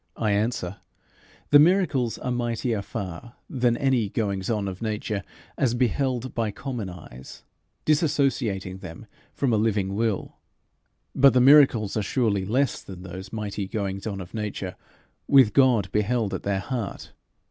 I 0.17 0.31
answer: 0.31 0.77
The 1.51 1.59
miracles 1.59 2.17
are 2.17 2.31
mightier 2.31 2.81
far 2.81 3.35
than 3.47 3.77
any 3.77 4.09
goings 4.09 4.49
on 4.49 4.67
of 4.67 4.81
nature 4.81 5.21
as 5.59 5.75
beheld 5.75 6.33
by 6.33 6.49
common 6.49 6.89
eyes, 6.89 7.43
dissociating 7.85 8.79
them 8.79 9.05
from 9.31 9.53
a 9.53 9.57
living 9.57 9.93
Will; 9.93 10.37
but 11.13 11.33
the 11.33 11.39
miracles 11.39 11.95
are 11.95 12.01
surely 12.01 12.45
less 12.45 12.81
than 12.81 13.03
those 13.03 13.31
mighty 13.31 13.67
goings 13.67 14.07
on 14.07 14.21
of 14.21 14.33
nature 14.33 14.75
with 15.27 15.53
God 15.53 15.91
beheld 15.91 16.33
at 16.33 16.41
their 16.41 16.61
heart. 16.61 17.13